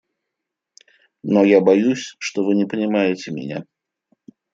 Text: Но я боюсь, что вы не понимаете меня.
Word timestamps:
Но 1.21 1.43
я 1.43 1.61
боюсь, 1.61 2.15
что 2.17 2.43
вы 2.43 2.55
не 2.55 2.65
понимаете 2.65 3.29
меня. 3.29 3.63